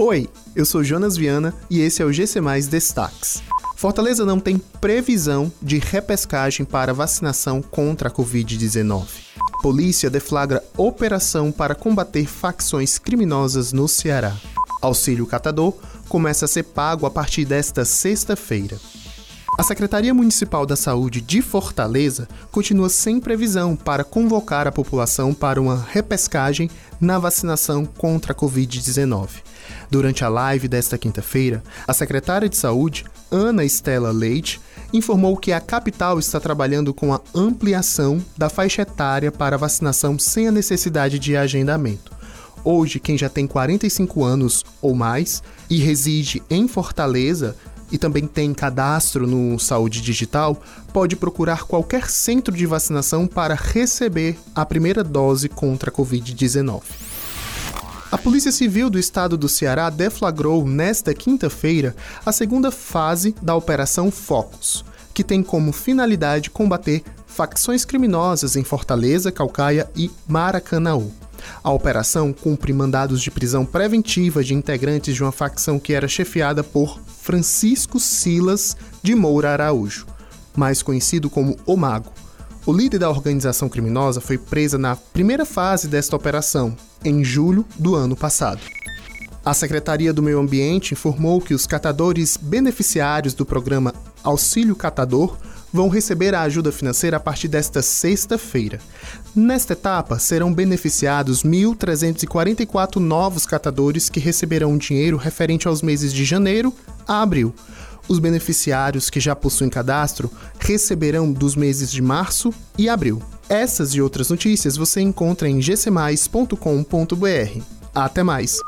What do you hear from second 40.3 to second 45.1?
a necessidade de agendamento. Hoje, quem já tem 45 anos ou